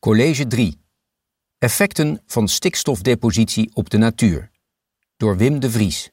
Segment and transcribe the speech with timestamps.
[0.00, 0.80] College 3.
[1.58, 4.50] Effecten van stikstofdepositie op de natuur.
[5.16, 6.10] Door Wim de Vries.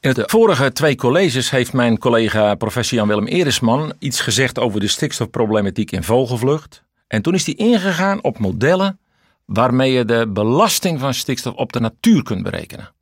[0.00, 4.88] In de vorige twee colleges heeft mijn collega professor Jan-Willem Erisman iets gezegd over de
[4.88, 6.82] stikstofproblematiek in vogelvlucht.
[7.06, 8.98] En toen is hij ingegaan op modellen
[9.44, 12.94] waarmee je de belasting van stikstof op de natuur kunt berekenen.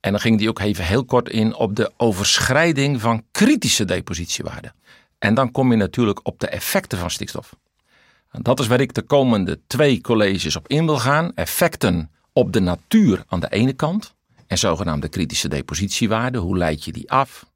[0.00, 4.74] En dan ging hij ook even heel kort in op de overschrijding van kritische depositiewaarden.
[5.18, 7.54] En dan kom je natuurlijk op de effecten van stikstof.
[8.30, 11.34] Dat is waar ik de komende twee colleges op in wil gaan.
[11.34, 14.14] Effecten op de natuur aan de ene kant
[14.46, 16.40] en zogenaamde kritische depositiewaarden.
[16.40, 17.46] Hoe leid je die af?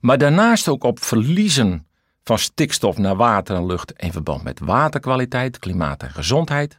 [0.00, 1.86] Maar daarnaast ook op verliezen
[2.24, 6.78] van stikstof naar water en lucht in verband met waterkwaliteit, klimaat en gezondheid.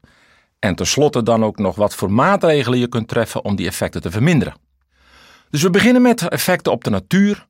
[0.59, 4.11] En tenslotte dan ook nog wat voor maatregelen je kunt treffen om die effecten te
[4.11, 4.55] verminderen.
[5.49, 7.47] Dus we beginnen met effecten op de natuur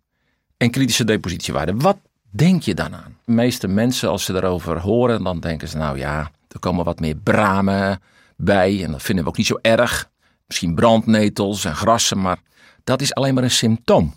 [0.58, 1.82] en kritische depositiewaarden.
[1.82, 1.98] Wat
[2.32, 3.18] denk je dan aan?
[3.26, 7.00] De meeste mensen, als ze daarover horen, dan denken ze: nou ja, er komen wat
[7.00, 8.00] meer bramen
[8.36, 8.84] bij.
[8.84, 10.10] En dat vinden we ook niet zo erg.
[10.48, 12.40] Misschien brandnetels en grassen, maar
[12.84, 14.14] dat is alleen maar een symptoom.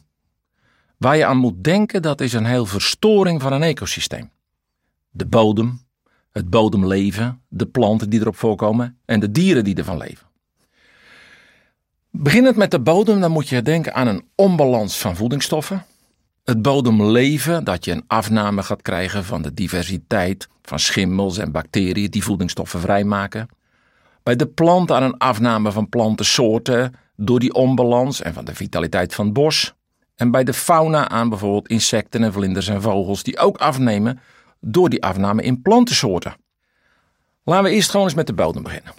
[0.97, 4.31] Waar je aan moet denken, dat is een heel verstoring van een ecosysteem.
[5.11, 5.81] De bodem,
[6.31, 10.27] het bodemleven, de planten die erop voorkomen en de dieren die ervan leven.
[12.11, 15.85] Beginnend met de bodem, dan moet je denken aan een onbalans van voedingsstoffen
[16.45, 22.11] het bodemleven, dat je een afname gaat krijgen van de diversiteit van schimmels en bacteriën
[22.11, 23.49] die voedingsstoffen vrijmaken.
[24.23, 29.15] Bij de plant aan een afname van plantensoorten door die onbalans en van de vitaliteit
[29.15, 29.75] van het bos.
[30.15, 34.21] En bij de fauna aan bijvoorbeeld insecten en vlinders en vogels die ook afnemen
[34.61, 36.37] door die afname in plantensoorten.
[37.45, 38.93] Laten we eerst gewoon eens met de bodem beginnen.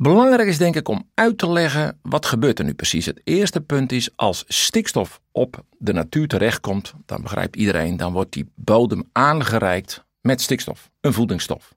[0.00, 3.06] Belangrijk is denk ik om uit te leggen wat gebeurt er nu precies.
[3.06, 8.32] Het eerste punt is als stikstof op de natuur terechtkomt, dan begrijpt iedereen, dan wordt
[8.32, 11.74] die bodem aangereikt met stikstof, een voedingsstof.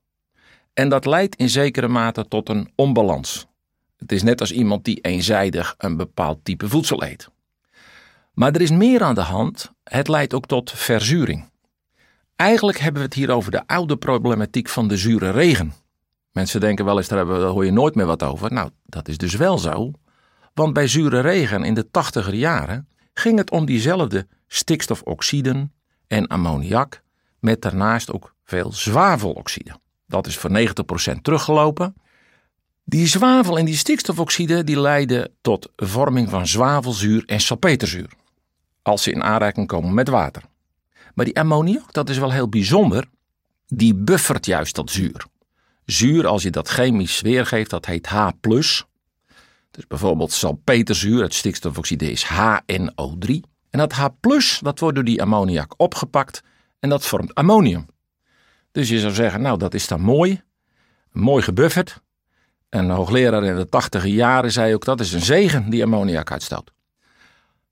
[0.74, 3.48] En dat leidt in zekere mate tot een onbalans.
[3.98, 7.30] Het is net als iemand die eenzijdig een bepaald type voedsel eet.
[8.34, 9.72] Maar er is meer aan de hand.
[9.84, 11.50] Het leidt ook tot verzuring.
[12.36, 15.74] Eigenlijk hebben we het hier over de oude problematiek van de zure regen.
[16.32, 18.54] Mensen denken wel eens, daar, daar hoor je nooit meer wat over.
[18.54, 19.92] Nou, dat is dus wel zo.
[20.54, 25.74] Want bij zure regen in de tachtiger jaren ging het om diezelfde stikstofoxiden
[26.08, 27.02] en ammoniak,
[27.40, 29.80] met daarnaast ook veel zwaveloxide.
[30.08, 31.96] Dat is voor 90% teruggelopen.
[32.84, 38.10] Die zwavel en die stikstofoxide die leiden tot vorming van zwavelzuur en salpeterzuur.
[38.82, 40.44] Als ze in aanraking komen met water.
[41.14, 43.10] Maar die ammoniak, dat is wel heel bijzonder,
[43.68, 45.26] die buffert juist dat zuur.
[45.86, 48.30] Zuur, als je dat chemisch weergeeft, dat heet H+.
[49.72, 53.40] Dus bijvoorbeeld salpeterzuur, het stikstofoxide is HNO3.
[53.70, 54.06] En dat H+,
[54.62, 56.44] dat wordt door die ammoniak opgepakt
[56.80, 57.86] en dat vormt ammonium.
[58.72, 60.42] Dus je zou zeggen, nou dat is dan mooi,
[61.12, 62.02] mooi gebufferd.
[62.70, 66.32] En een hoogleraar in de tachtige jaren zei ook, dat is een zegen die ammoniak
[66.32, 66.72] uitstoot.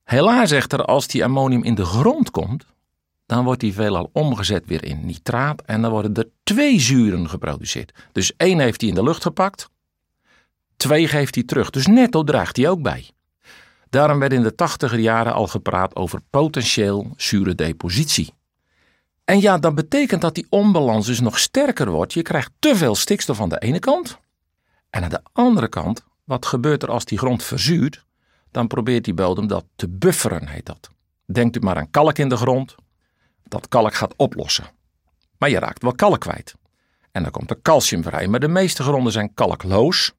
[0.03, 2.66] Helaas echter, als die ammonium in de grond komt,
[3.29, 7.94] dan wordt die veelal omgezet weer in nitraat en dan worden er twee zuren geproduceerd.
[8.12, 9.69] Dus één heeft hij in de lucht gepakt,
[10.78, 11.69] twee geeft hij terug.
[11.69, 13.09] Dus netto draagt hij ook bij.
[13.90, 18.34] Daarom werd in de tachtiger jaren al gepraat over potentieel zure depositie.
[19.25, 22.13] En ja, dat betekent dat die onbalans dus nog sterker wordt.
[22.13, 24.19] Je krijgt te veel stikstof aan de ene kant.
[24.90, 28.06] En aan de andere kant, wat gebeurt er als die grond verzuurt?
[28.51, 30.90] Dan probeert die bodem dat te bufferen, heet dat.
[31.25, 32.75] Denkt u maar aan kalk in de grond,
[33.49, 34.65] dat kalk gaat oplossen.
[35.37, 36.55] Maar je raakt wel kalk kwijt.
[37.11, 40.13] En dan komt er calcium vrij, maar de meeste gronden zijn kalkloos.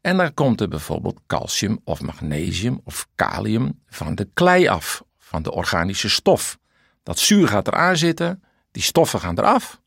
[0.00, 5.42] En dan komt er bijvoorbeeld calcium of magnesium of kalium van de klei af, van
[5.42, 6.58] de organische stof.
[7.02, 9.80] Dat zuur gaat eraan zitten, die stoffen gaan eraf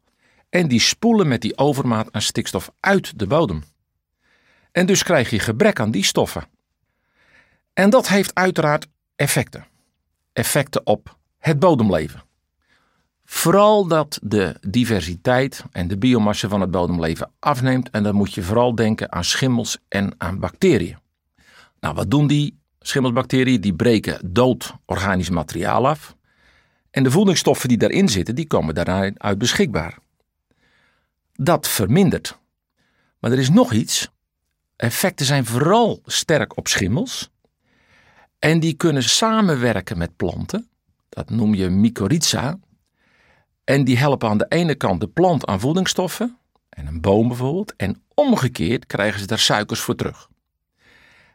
[0.50, 3.64] en die spoelen met die overmaat aan stikstof uit de bodem.
[4.72, 6.48] En dus krijg je gebrek aan die stoffen.
[7.74, 9.68] En dat heeft uiteraard effecten.
[10.34, 12.27] Effecten op het bodemleven.
[13.30, 17.90] Vooral dat de diversiteit en de biomassa van het bodemleven afneemt.
[17.90, 20.98] En dan moet je vooral denken aan schimmels en aan bacteriën.
[21.80, 23.62] Nou, wat doen die schimmelsbacteriën?
[23.62, 26.16] Die breken dood organisch materiaal af.
[26.92, 29.98] En de voedingsstoffen die daarin zitten, die komen daaruit beschikbaar.
[31.34, 32.40] Dat vermindert.
[33.20, 34.10] Maar er is nog iets.
[34.76, 37.30] Effecten zijn vooral sterk op schimmels.
[38.40, 40.70] En die kunnen samenwerken met planten.
[41.10, 42.60] Dat noem je mycorrhiza.
[43.68, 46.38] En die helpen aan de ene kant de plant aan voedingsstoffen,
[46.70, 50.30] en een boom bijvoorbeeld, en omgekeerd krijgen ze daar suikers voor terug.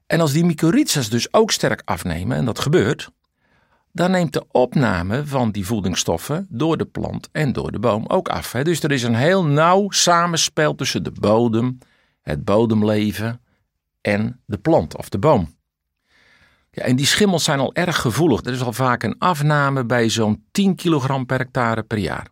[0.06, 3.10] En als die mycorrhiza's dus ook sterk afnemen, en dat gebeurt,
[3.92, 8.28] dan neemt de opname van die voedingsstoffen door de plant en door de boom ook
[8.28, 8.50] af.
[8.50, 11.78] Dus er is een heel nauw samenspel tussen de bodem,
[12.20, 13.40] het bodemleven
[14.00, 15.54] en de plant of de boom.
[16.74, 18.44] Ja, en die schimmels zijn al erg gevoelig.
[18.44, 22.26] Er is al vaak een afname bij zo'n 10 kilogram per hectare per jaar.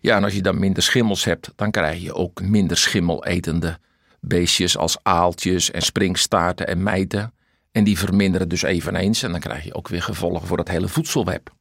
[0.00, 3.78] Ja, en als je dan minder schimmels hebt, dan krijg je ook minder schimmeletende
[4.20, 7.34] beestjes als aaltjes en springstaarten en mijten.
[7.72, 10.88] En die verminderen dus eveneens en dan krijg je ook weer gevolgen voor het hele
[10.88, 11.54] voedselweb.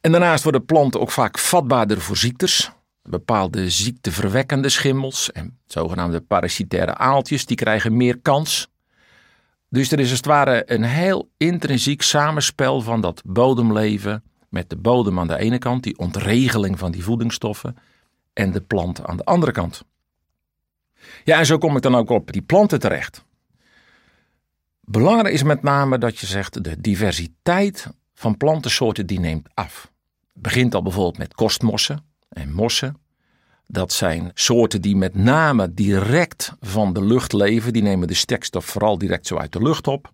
[0.00, 2.70] En daarnaast worden planten ook vaak vatbaarder voor ziektes.
[3.02, 8.68] Bepaalde ziekteverwekkende schimmels en zogenaamde parasitaire aaltjes, die krijgen meer kans.
[9.74, 14.76] Dus er is als het ware een heel intrinsiek samenspel van dat bodemleven met de
[14.76, 17.76] bodem aan de ene kant, die ontregeling van die voedingsstoffen,
[18.32, 19.84] en de plant aan de andere kant.
[21.24, 23.24] Ja, en zo kom ik dan ook op die planten terecht.
[24.80, 29.92] Belangrijk is met name dat je zegt de diversiteit van plantensoorten die neemt af.
[30.32, 32.96] Het begint al bijvoorbeeld met kostmossen en mossen.
[33.66, 37.72] Dat zijn soorten die met name direct van de lucht leven.
[37.72, 40.12] Die nemen de stikstof vooral direct zo uit de lucht op.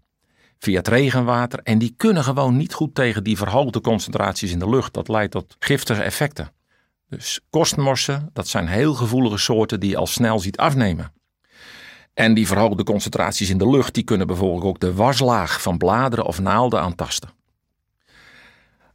[0.58, 1.60] Via het regenwater.
[1.62, 4.94] En die kunnen gewoon niet goed tegen die verhoogde concentraties in de lucht.
[4.94, 6.52] Dat leidt tot giftige effecten.
[7.08, 11.12] Dus kostmossen, dat zijn heel gevoelige soorten die je al snel ziet afnemen.
[12.14, 16.24] En die verhoogde concentraties in de lucht, die kunnen bijvoorbeeld ook de waslaag van bladeren
[16.24, 17.30] of naalden aantasten.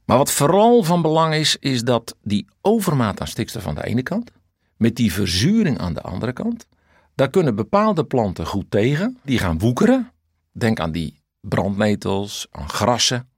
[0.05, 4.03] Maar wat vooral van belang is, is dat die overmaat aan stikstof aan de ene
[4.03, 4.31] kant,
[4.77, 6.67] met die verzuring aan de andere kant,
[7.15, 9.19] daar kunnen bepaalde planten goed tegen.
[9.23, 10.11] Die gaan woekeren.
[10.51, 13.29] Denk aan die brandnetels, aan grassen.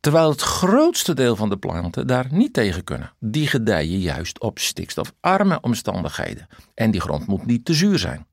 [0.00, 3.12] Terwijl het grootste deel van de planten daar niet tegen kunnen.
[3.18, 6.46] Die gedijen juist op stikstofarme omstandigheden.
[6.74, 8.26] En die grond moet niet te zuur zijn.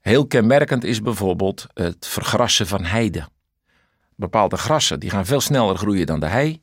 [0.00, 3.28] Heel kenmerkend is bijvoorbeeld het vergrassen van heide.
[4.16, 6.62] Bepaalde grassen die gaan veel sneller groeien dan de hei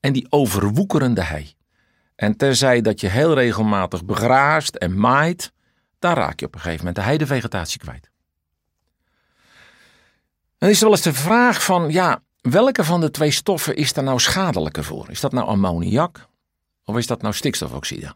[0.00, 1.55] en die overwoekeren de hei.
[2.16, 5.52] En terzij dat je heel regelmatig begraast en maait,
[5.98, 8.10] dan raak je op een gegeven moment de heidevegetatie kwijt.
[10.58, 13.96] Dan is er wel eens de vraag van, ja, welke van de twee stoffen is
[13.96, 15.10] er nou schadelijker voor?
[15.10, 16.26] Is dat nou ammoniak
[16.84, 18.14] of is dat nou stikstofoxide?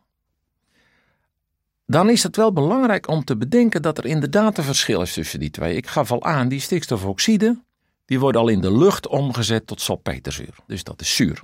[1.91, 5.41] dan is het wel belangrijk om te bedenken dat er inderdaad een verschil is tussen
[5.41, 5.77] die twee.
[5.77, 7.63] Ik gaf al aan, die stikstofoxide,
[8.05, 10.55] die worden al in de lucht omgezet tot salpeterzuur.
[10.67, 11.43] Dus dat is zuur.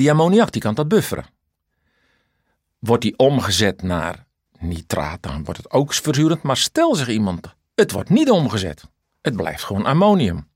[0.00, 1.24] Die ammoniak, die kan dat bufferen.
[2.78, 4.26] Wordt die omgezet naar
[4.58, 6.42] nitraat, dan wordt het ook verzurend.
[6.42, 8.84] Maar stel zich iemand, het wordt niet omgezet.
[9.20, 10.48] Het blijft gewoon ammonium.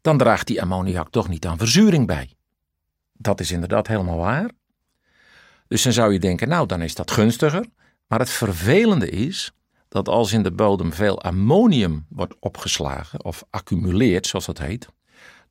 [0.00, 2.34] Dan draagt die ammoniak toch niet aan verzuring bij.
[3.12, 4.50] Dat is inderdaad helemaal waar.
[5.68, 7.66] Dus dan zou je denken, nou dan is dat gunstiger.
[8.06, 9.52] Maar het vervelende is
[9.88, 14.88] dat als in de bodem veel ammonium wordt opgeslagen of accumuleert, zoals dat heet,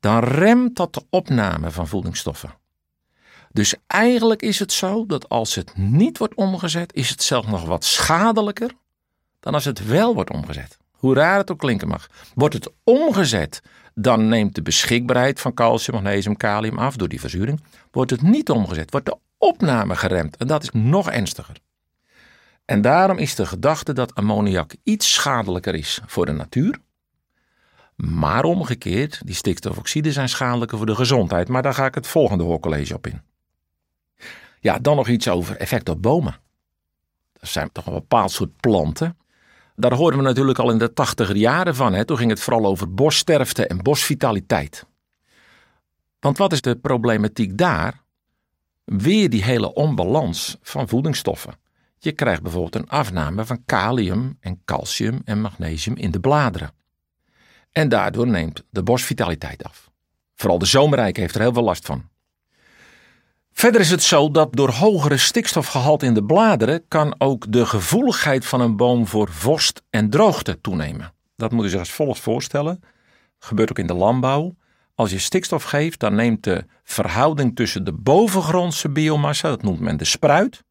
[0.00, 2.64] dan remt dat de opname van voedingsstoffen.
[3.56, 7.64] Dus eigenlijk is het zo dat als het niet wordt omgezet, is het zelfs nog
[7.64, 8.70] wat schadelijker
[9.40, 10.78] dan als het wel wordt omgezet.
[10.90, 12.06] Hoe raar het ook klinken mag.
[12.34, 13.62] Wordt het omgezet,
[13.94, 17.60] dan neemt de beschikbaarheid van calcium, magnesium, kalium af door die verzuring.
[17.90, 20.36] Wordt het niet omgezet, wordt de opname geremd.
[20.36, 21.56] En dat is nog ernstiger.
[22.64, 26.78] En daarom is de gedachte dat ammoniak iets schadelijker is voor de natuur.
[27.96, 31.48] Maar omgekeerd, die stikstofoxiden zijn schadelijker voor de gezondheid.
[31.48, 33.34] Maar daar ga ik het volgende hoorcollege op in.
[34.66, 36.36] Ja, dan nog iets over effect op bomen.
[37.32, 39.18] Dat zijn toch een bepaald soort planten.
[39.76, 41.92] Daar hoorden we natuurlijk al in de tachtiger jaren van.
[41.92, 42.04] Hè.
[42.04, 44.86] Toen ging het vooral over bossterfte en bosvitaliteit.
[46.20, 48.04] Want wat is de problematiek daar?
[48.84, 51.54] weer die hele onbalans van voedingsstoffen.
[51.98, 56.70] Je krijgt bijvoorbeeld een afname van kalium en calcium en magnesium in de bladeren.
[57.72, 59.90] En daardoor neemt de bosvitaliteit af.
[60.34, 62.08] Vooral de zomerrijk heeft er heel veel last van.
[63.58, 68.46] Verder is het zo dat door hogere stikstofgehalte in de bladeren kan ook de gevoeligheid
[68.46, 71.12] van een boom voor vorst en droogte toenemen.
[71.36, 72.80] Dat moet je zich als volgt voorstellen.
[73.38, 74.56] gebeurt ook in de landbouw.
[74.94, 79.96] Als je stikstof geeft, dan neemt de verhouding tussen de bovengrondse biomassa, dat noemt men
[79.96, 80.62] de spruit,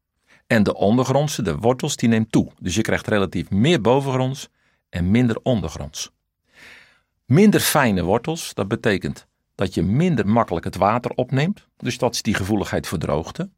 [0.46, 2.52] en de ondergrondse, de wortels, die neemt toe.
[2.60, 4.48] Dus je krijgt relatief meer bovengronds
[4.88, 6.10] en minder ondergronds.
[7.24, 9.25] Minder fijne wortels, dat betekent
[9.56, 11.66] dat je minder makkelijk het water opneemt.
[11.76, 13.50] Dus dat is die gevoeligheid voor droogte.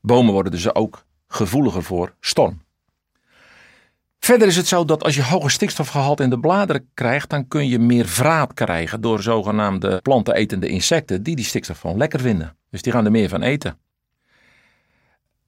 [0.00, 2.62] Bomen worden dus ook gevoeliger voor storm.
[4.18, 7.68] Verder is het zo dat als je hoge stikstofgehalte in de bladeren krijgt, dan kun
[7.68, 12.56] je meer vraat krijgen door zogenaamde plantenetende insecten die die stikstof gewoon lekker vinden.
[12.70, 13.78] Dus die gaan er meer van eten.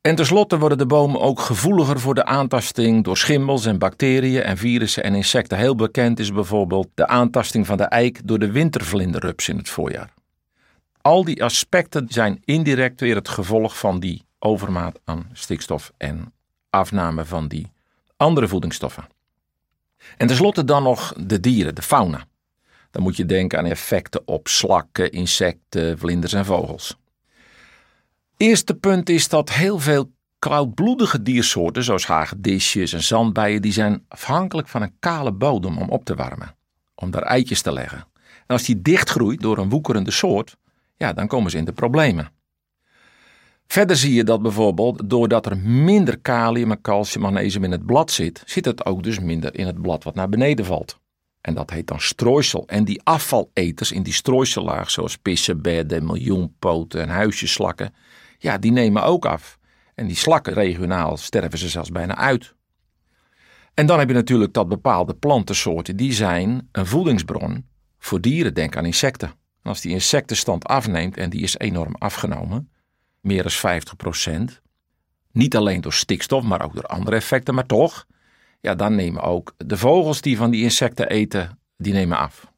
[0.02, 4.56] En tenslotte worden de bomen ook gevoeliger voor de aantasting door schimmels en bacteriën en
[4.56, 5.58] virussen en insecten.
[5.58, 10.14] Heel bekend is bijvoorbeeld de aantasting van de eik door de wintervlinderrups in het voorjaar.
[11.00, 16.32] Al die aspecten zijn indirect weer het gevolg van die overmaat aan stikstof en
[16.70, 17.72] afname van die
[18.16, 19.06] andere voedingsstoffen.
[20.16, 22.26] En tenslotte dan nog de dieren, de fauna.
[22.90, 26.96] Dan moet je denken aan effecten op slakken, insecten, vlinders en vogels.
[28.36, 34.68] Eerste punt is dat heel veel koudbloedige diersoorten, zoals hagedisjes en zandbijen, die zijn afhankelijk
[34.68, 36.56] van een kale bodem om op te warmen,
[36.94, 38.06] om daar eitjes te leggen.
[38.22, 40.56] En als die dichtgroeit door een woekerende soort,
[40.96, 42.30] ja, dan komen ze in de problemen.
[43.66, 48.10] Verder zie je dat bijvoorbeeld doordat er minder kalium en calcium magnesium in het blad
[48.10, 51.00] zit, zit het ook dus minder in het blad wat naar beneden valt.
[51.40, 52.66] En dat heet dan strooisel.
[52.66, 57.94] En die afvaleters in die strooisellaag, zoals pissen, bedden, miljoenpoten en huisjeslakken,
[58.42, 59.58] ja, die nemen ook af.
[59.94, 62.54] En die slakken regionaal sterven ze zelfs bijna uit.
[63.74, 67.66] En dan heb je natuurlijk dat bepaalde plantensoorten, die zijn een voedingsbron
[67.98, 68.54] voor dieren.
[68.54, 69.28] Denk aan insecten.
[69.28, 72.70] En als die insectenstand afneemt, en die is enorm afgenomen,
[73.20, 74.60] meer dan 50 procent,
[75.32, 78.06] niet alleen door stikstof, maar ook door andere effecten, maar toch,
[78.60, 82.50] ja, dan nemen ook de vogels die van die insecten eten, die nemen af.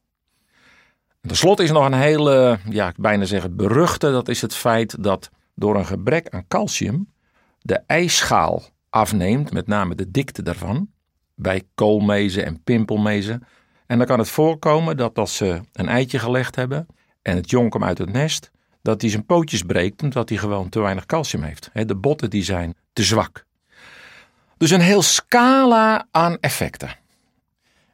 [1.21, 5.03] Ten slotte is nog een hele, ja, ik bijna zeggen beruchte, dat is het feit
[5.03, 7.13] dat door een gebrek aan calcium
[7.65, 10.89] de ijsschaal afneemt, met name de dikte daarvan,
[11.35, 13.47] bij koolmezen en pimpelmezen.
[13.87, 16.87] En dan kan het voorkomen dat als ze een eitje gelegd hebben
[17.23, 18.51] en het jong komt uit het nest,
[18.83, 21.71] dat hij zijn pootjes breekt omdat hij gewoon te weinig calcium heeft.
[21.73, 23.45] De botten die zijn te zwak.
[24.57, 26.97] Dus een heel scala aan effecten.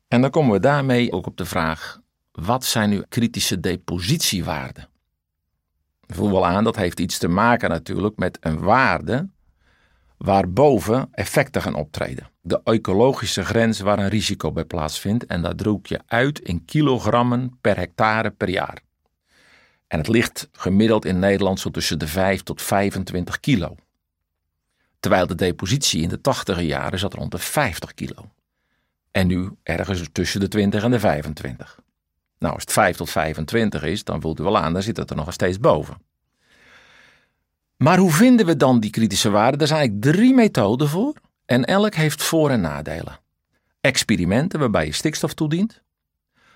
[0.08, 2.00] En dan komen we daarmee ook op de vraag:
[2.32, 4.89] wat zijn nu kritische depositiewaarden?
[6.14, 9.28] Voel wel aan, dat heeft iets te maken natuurlijk met een waarde
[10.16, 12.30] waarboven effecten gaan optreden.
[12.40, 17.58] De ecologische grens waar een risico bij plaatsvindt en dat druk je uit in kilogrammen
[17.60, 18.82] per hectare per jaar.
[19.86, 23.74] En het ligt gemiddeld in Nederland zo tussen de 5 tot 25 kilo.
[25.00, 28.30] Terwijl de depositie in de 80 jaren zat rond de 50 kilo.
[29.10, 31.78] En nu ergens tussen de 20 en de 25.
[32.40, 35.10] Nou, als het 5 tot 25 is, dan voelt u wel aan, dan zit het
[35.10, 35.96] er nog steeds boven.
[37.76, 39.60] Maar hoe vinden we dan die kritische waarden?
[39.60, 41.14] Er zijn eigenlijk drie methoden voor
[41.46, 43.18] en elk heeft voor- en nadelen.
[43.80, 45.82] Experimenten waarbij je stikstof toedient.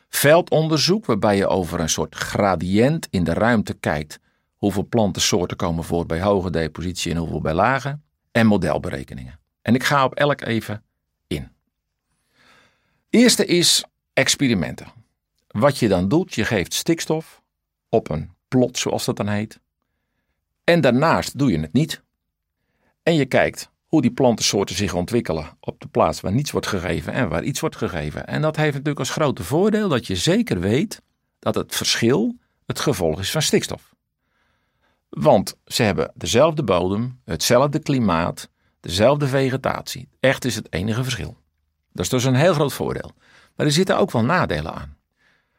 [0.08, 4.18] Veldonderzoek waarbij je over een soort gradient in de ruimte kijkt
[4.56, 7.98] hoeveel plantensoorten komen voor bij hoge depositie en hoeveel bij lage.
[8.32, 9.38] En modelberekeningen.
[9.62, 10.82] En ik ga op elk even
[11.26, 11.48] in.
[13.10, 15.03] Eerste is experimenten.
[15.58, 17.42] Wat je dan doet, je geeft stikstof
[17.88, 19.60] op een plot, zoals dat dan heet.
[20.64, 22.02] En daarnaast doe je het niet.
[23.02, 27.12] En je kijkt hoe die plantensoorten zich ontwikkelen op de plaats waar niets wordt gegeven
[27.12, 28.26] en waar iets wordt gegeven.
[28.26, 31.02] En dat heeft natuurlijk als grote voordeel dat je zeker weet
[31.38, 33.94] dat het verschil het gevolg is van stikstof.
[35.08, 38.48] Want ze hebben dezelfde bodem, hetzelfde klimaat,
[38.80, 40.08] dezelfde vegetatie.
[40.20, 41.36] Echt is het enige verschil.
[41.92, 43.12] Dat is dus een heel groot voordeel.
[43.56, 44.96] Maar er zitten ook wel nadelen aan.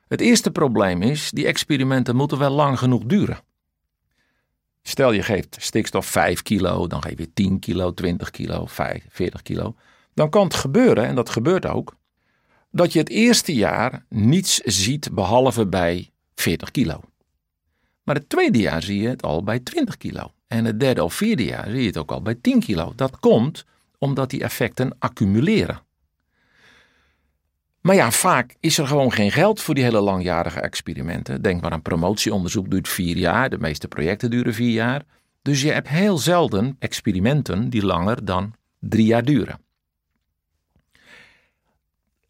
[0.07, 3.39] Het eerste probleem is, die experimenten moeten wel lang genoeg duren.
[4.81, 9.41] Stel je geeft stikstof 5 kilo, dan geef je 10 kilo, 20 kilo, 5, 40
[9.41, 9.75] kilo.
[10.13, 11.95] Dan kan het gebeuren, en dat gebeurt ook,
[12.71, 16.99] dat je het eerste jaar niets ziet behalve bij 40 kilo.
[18.03, 20.31] Maar het tweede jaar zie je het al bij 20 kilo.
[20.47, 22.93] En het derde of vierde jaar zie je het ook al bij 10 kilo.
[22.95, 23.65] Dat komt
[23.97, 25.81] omdat die effecten accumuleren.
[27.85, 31.41] Maar ja, vaak is er gewoon geen geld voor die hele langjarige experimenten.
[31.41, 35.03] Denk maar aan promotieonderzoek duurt vier jaar, de meeste projecten duren vier jaar.
[35.41, 39.59] Dus je hebt heel zelden experimenten die langer dan drie jaar duren.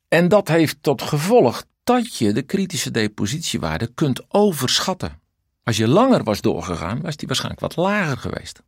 [0.07, 5.19] En dat heeft tot gevolg dat je de kritische depositiewaarde kunt overschatten.
[5.63, 8.63] Als je langer was doorgegaan, was die waarschijnlijk wat lager geweest.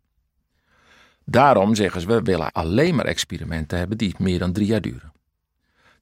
[1.25, 5.15] Daarom zeggen ze, we willen alleen maar experimenten hebben die meer dan drie jaar duren.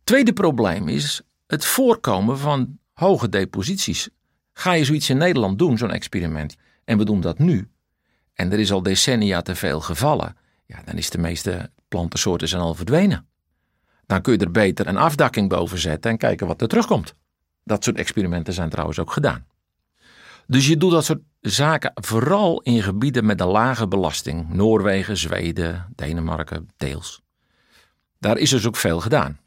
[0.06, 4.10] Tweede probleem is het voorkomen van hoge deposities.
[4.54, 7.70] Ga je zoiets in Nederland doen, zo'n experiment, en we doen dat nu,
[8.34, 12.62] en er is al decennia te veel gevallen, ja, dan is de meeste plantensoorten zijn
[12.62, 13.28] al verdwenen.
[14.06, 17.14] Dan kun je er beter een afdakking boven zetten en kijken wat er terugkomt.
[17.64, 19.46] Dat soort experimenten zijn trouwens ook gedaan.
[20.48, 24.50] Dus je doet dat soort zaken vooral in gebieden met een lage belasting.
[24.50, 27.22] Noorwegen, Zweden, Denemarken, deels.
[28.20, 29.44] Daar is dus ook veel gedaan.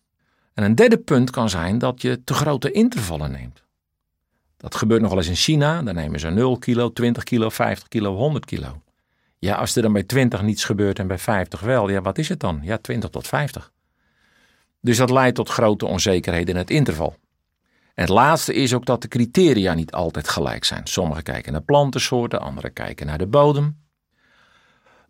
[0.58, 3.62] En een derde punt kan zijn dat je te grote intervallen neemt.
[4.56, 5.82] Dat gebeurt nog wel eens in China.
[5.82, 8.82] Dan nemen ze 0 kilo, 20 kilo, 50 kilo, 100 kilo.
[9.38, 12.28] Ja, als er dan bij 20 niets gebeurt en bij 50 wel, ja, wat is
[12.28, 12.60] het dan?
[12.62, 13.72] Ja, 20 tot 50.
[14.80, 17.16] Dus dat leidt tot grote onzekerheden in het interval.
[17.94, 20.86] En het laatste is ook dat de criteria niet altijd gelijk zijn.
[20.86, 23.87] Sommigen kijken naar plantensoorten, anderen kijken naar de bodem.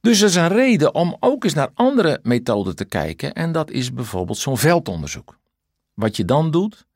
[0.01, 3.71] Dus er is een reden om ook eens naar andere methoden te kijken en dat
[3.71, 5.39] is bijvoorbeeld zo'n veldonderzoek.
[5.95, 6.87] Wat je dan doet,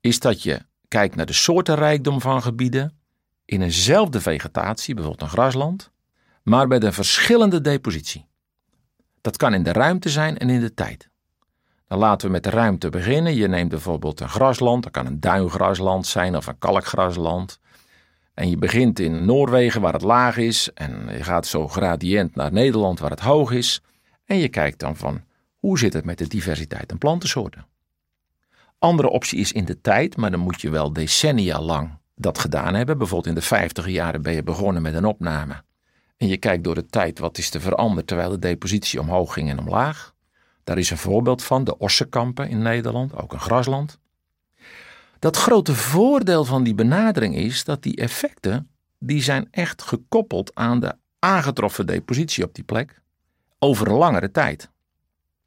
[0.00, 2.98] is dat je kijkt naar de soortenrijkdom van gebieden
[3.44, 5.90] in eenzelfde vegetatie, bijvoorbeeld een grasland,
[6.42, 8.26] maar met een verschillende depositie.
[9.20, 11.08] Dat kan in de ruimte zijn en in de tijd.
[11.86, 13.34] Dan laten we met de ruimte beginnen.
[13.34, 17.58] Je neemt bijvoorbeeld een grasland, dat kan een duingrasland zijn of een kalkgrasland.
[18.38, 22.52] En je begint in Noorwegen waar het laag is en je gaat zo gradiënt naar
[22.52, 23.82] Nederland waar het hoog is.
[24.24, 25.20] En je kijkt dan van
[25.56, 27.66] hoe zit het met de diversiteit aan plantensoorten.
[28.78, 32.74] Andere optie is in de tijd, maar dan moet je wel decennia lang dat gedaan
[32.74, 32.98] hebben.
[32.98, 35.62] Bijvoorbeeld in de 50 jaren ben je begonnen met een opname.
[36.16, 39.50] En je kijkt door de tijd wat is er veranderd terwijl de depositie omhoog ging
[39.50, 40.14] en omlaag.
[40.64, 43.98] Daar is een voorbeeld van, de Ossenkampen in Nederland, ook een grasland.
[45.18, 50.80] Dat grote voordeel van die benadering is dat die effecten, die zijn echt gekoppeld aan
[50.80, 53.02] de aangetroffen depositie op die plek
[53.58, 54.70] over een langere tijd.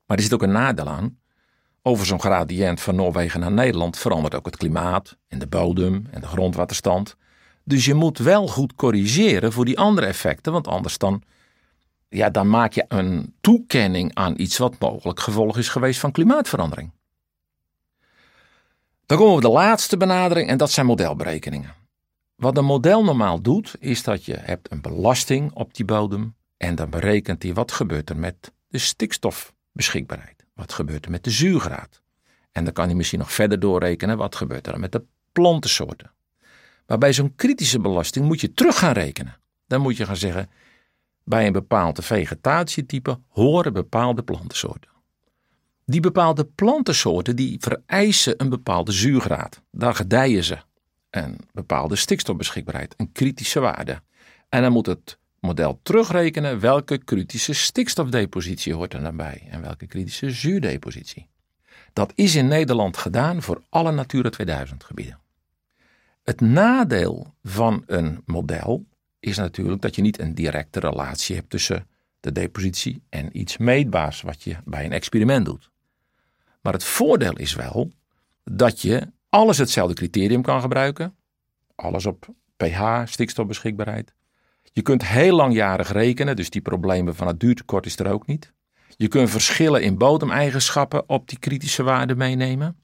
[0.06, 1.20] Maar er zit ook een nadeel aan.
[1.82, 6.22] Over zo'n gradient van Noorwegen naar Nederland verandert ook het klimaat en de bodem en
[6.22, 7.16] de grondwaterstand.
[7.64, 11.24] Dus je moet wel goed corrigeren voor die andere effecten, want anders dan,
[12.10, 16.92] ja, dan maak je een toekenning aan iets wat mogelijk gevolg is geweest van klimaatverandering.
[19.12, 21.76] Dan komen we op de laatste benadering en dat zijn modelberekeningen.
[22.36, 26.76] Wat een model normaal doet, is dat je hebt een belasting op die bodem en
[26.76, 30.46] dan berekent hij wat gebeurt er met de stikstofbeschikbaarheid.
[30.54, 32.02] Wat gebeurt er met de zuurgraad?
[32.52, 36.12] En dan kan hij misschien nog verder doorrekenen wat gebeurt er met de plantensoorten.
[36.88, 39.38] Maar bij zo'n kritische belasting moet je terug gaan rekenen.
[39.68, 40.50] Dan moet je gaan zeggen,
[41.24, 44.91] bij een bepaalde vegetatietype horen bepaalde plantensoorten.
[45.92, 49.62] Die bepaalde plantensoorten die vereisen een bepaalde zuurgraad.
[49.72, 50.58] Daar gedijen ze.
[51.10, 54.02] Een bepaalde stikstofbeschikbaarheid, een kritische waarde.
[54.50, 59.88] En dan moet het model terugrekenen welke kritische stikstofdepositie hoort er dan bij en welke
[59.88, 61.28] kritische zuurdepositie.
[61.94, 65.20] Dat is in Nederland gedaan voor alle Natura 2000 gebieden.
[66.24, 68.86] Het nadeel van een model
[69.20, 71.88] is natuurlijk dat je niet een directe relatie hebt tussen
[72.20, 75.71] de depositie en iets meetbaars wat je bij een experiment doet.
[76.62, 77.92] Maar het voordeel is wel
[78.44, 81.16] dat je alles hetzelfde criterium kan gebruiken.
[81.76, 84.14] Alles op pH, stikstofbeschikbaarheid.
[84.74, 88.54] Je kunt heel langjarig rekenen, dus die problemen van het duurtekort is er ook niet.
[88.98, 92.76] Je kunt verschillen in bodemeigenschappen op die kritische waarden meenemen.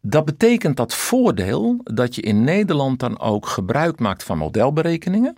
[0.00, 5.36] Dat betekent dat voordeel dat je in Nederland dan ook gebruik maakt van modelberekeningen,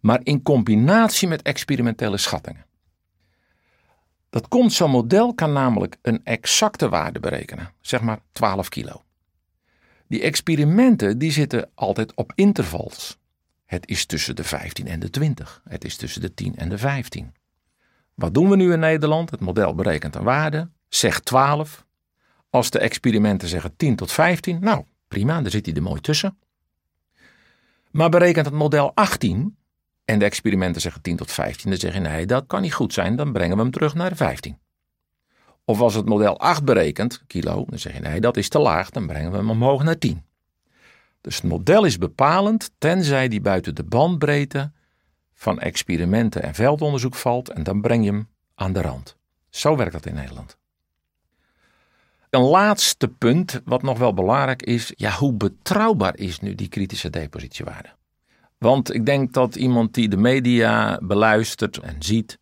[0.00, 2.65] maar in combinatie met experimentele schattingen.
[4.30, 9.02] Dat komt, zo'n model kan namelijk een exacte waarde berekenen, zeg maar 12 kilo.
[10.08, 13.18] Die experimenten die zitten altijd op intervals.
[13.64, 15.62] Het is tussen de 15 en de 20.
[15.68, 17.34] Het is tussen de 10 en de 15.
[18.14, 19.30] Wat doen we nu in Nederland?
[19.30, 21.84] Het model berekent een waarde, zegt 12.
[22.50, 26.38] Als de experimenten zeggen 10 tot 15, nou prima, daar zit hij er mooi tussen.
[27.90, 29.56] Maar berekent het model 18,
[30.06, 32.92] en de experimenten zeggen 10 tot 15, dan zeg je nee, dat kan niet goed
[32.92, 34.58] zijn, dan brengen we hem terug naar de 15.
[35.64, 38.90] Of als het model 8 berekent, kilo, dan zeg je nee, dat is te laag,
[38.90, 40.24] dan brengen we hem omhoog naar 10.
[41.20, 44.72] Dus het model is bepalend, tenzij die buiten de bandbreedte
[45.34, 49.16] van experimenten en veldonderzoek valt, en dan breng je hem aan de rand.
[49.48, 50.56] Zo werkt dat in Nederland.
[52.30, 57.10] Een laatste punt, wat nog wel belangrijk is, ja, hoe betrouwbaar is nu die kritische
[57.10, 57.95] depositiewaarde?
[58.58, 62.38] Want ik denk dat iemand die de media beluistert en ziet,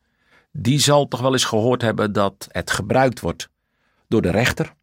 [0.52, 3.48] die zal toch wel eens gehoord hebben dat het gebruikt wordt
[4.08, 4.74] door de rechter.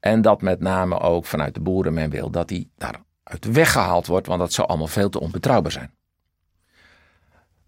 [0.00, 4.26] En dat met name ook vanuit de boeren men wil dat die daaruit weggehaald wordt,
[4.26, 5.94] want dat zou allemaal veel te onbetrouwbaar zijn.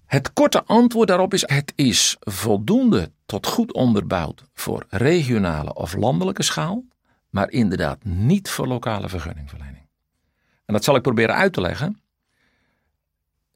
[0.06, 6.42] Het korte antwoord daarop is: het is voldoende tot goed onderbouwd voor regionale of landelijke
[6.42, 6.84] schaal,
[7.30, 9.88] maar inderdaad niet voor lokale vergunningverlening.
[10.64, 12.00] En dat zal ik proberen uit te leggen.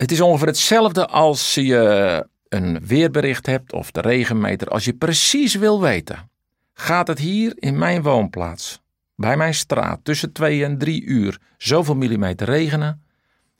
[0.00, 4.68] Het is ongeveer hetzelfde als je een weerbericht hebt of de regenmeter.
[4.68, 6.30] Als je precies wil weten,
[6.72, 8.80] gaat het hier in mijn woonplaats,
[9.14, 13.02] bij mijn straat, tussen 2 en 3 uur zoveel millimeter regenen?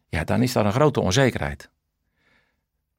[0.08, 1.70] Ja, dan is dat een grote onzekerheid.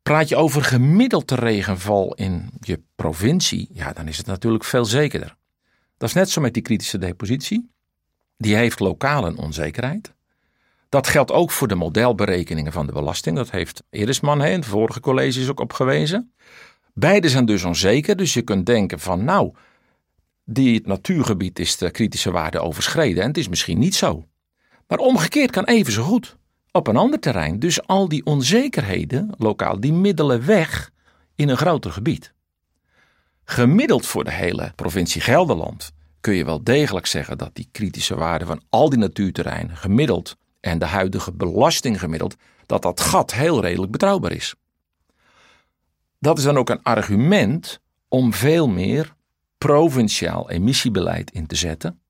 [0.02, 5.36] Praat je over gemiddelde regenval in je provincie, ja, dan is het natuurlijk veel zekerder.
[5.98, 7.70] Dat is net zo met die kritische depositie.
[8.38, 10.14] Die heeft lokaal een onzekerheid.
[10.92, 13.36] Dat geldt ook voor de modelberekeningen van de belasting.
[13.36, 16.34] Dat heeft Erisman in de vorige colleges ook op gewezen.
[16.94, 19.54] Beide zijn dus onzeker, dus je kunt denken van nou,
[20.46, 24.26] die het natuurgebied is de kritische waarde overschreden en het is misschien niet zo.
[24.88, 26.38] Maar omgekeerd kan even zo goed
[26.72, 27.60] op een ander terrein.
[27.60, 30.92] Dus al die onzekerheden lokaal, die middelen weg
[31.36, 32.34] in een groter gebied.
[33.44, 38.46] Gemiddeld voor de hele provincie Gelderland kun je wel degelijk zeggen dat die kritische waarde
[38.46, 43.92] van al die natuurterreinen gemiddeld en de huidige belasting gemiddeld, dat dat gat heel redelijk
[43.92, 44.56] betrouwbaar is.
[46.20, 49.16] Dat is dan ook een argument om veel meer
[49.58, 52.02] provinciaal emissiebeleid in te zetten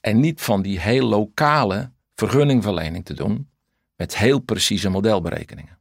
[0.00, 3.48] en niet van die heel lokale vergunningverlening te doen
[3.96, 5.78] met heel precieze modelberekeningen.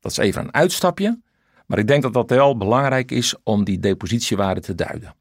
[0.00, 1.20] Dat is even een uitstapje,
[1.66, 5.14] maar ik denk dat dat wel belangrijk is om die depositiewaarde te duiden.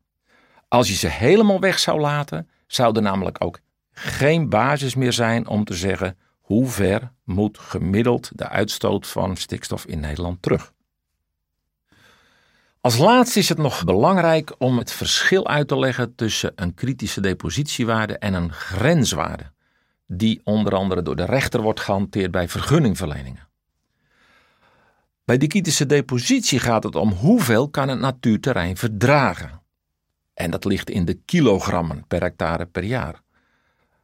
[0.67, 3.59] Als je ze helemaal weg zou laten, zou er namelijk ook
[4.01, 9.85] geen basis meer zijn om te zeggen hoe ver moet gemiddeld de uitstoot van stikstof
[9.85, 10.73] in Nederland terug.
[12.81, 17.21] Als laatste is het nog belangrijk om het verschil uit te leggen tussen een kritische
[17.21, 19.51] depositiewaarde en een grenswaarde,
[20.07, 23.47] die onder andere door de rechter wordt gehanteerd bij vergunningverleningen.
[25.25, 29.61] Bij die kritische depositie gaat het om hoeveel kan het natuurterrein verdragen.
[30.33, 33.21] En dat ligt in de kilogrammen per hectare per jaar.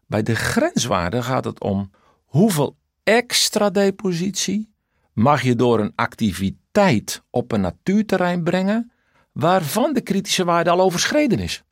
[0.05, 1.91] Bij de grenswaarde gaat het om
[2.25, 4.73] hoeveel extra depositie
[5.13, 8.91] mag je door een activiteit op een natuurterrein brengen
[9.31, 11.63] waarvan de kritische waarde al overschreden is.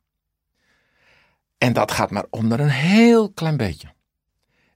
[1.58, 3.92] En dat gaat maar onder een heel klein beetje.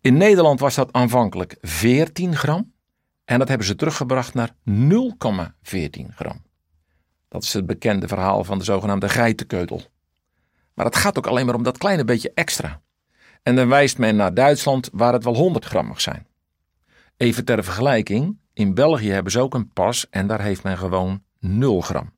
[0.01, 2.73] In Nederland was dat aanvankelijk 14 gram
[3.25, 6.43] en dat hebben ze teruggebracht naar 0,14 gram.
[7.29, 9.83] Dat is het bekende verhaal van de zogenaamde geitenkeutel.
[10.75, 12.81] Maar het gaat ook alleen maar om dat kleine beetje extra.
[13.49, 16.27] En dan wijst men naar Duitsland waar het wel 100 gram mag zijn.
[17.17, 21.23] Even ter vergelijking, in België hebben ze ook een pas en daar heeft men gewoon
[21.41, 22.13] 0 gram.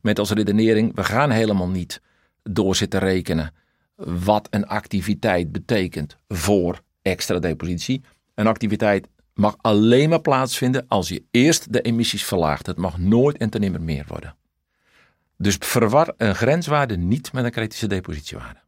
[0.00, 2.00] Met als redenering, we gaan helemaal niet
[2.42, 3.54] door zitten rekenen
[3.94, 8.02] wat een activiteit betekent voor extra depositie.
[8.34, 12.66] Een activiteit mag alleen maar plaatsvinden als je eerst de emissies verlaagt.
[12.66, 14.36] Het mag nooit en ten nimmer meer worden.
[15.36, 18.60] Dus verwar een grenswaarde niet met een kritische depositiewaarde.